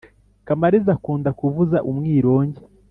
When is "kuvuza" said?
1.39-1.77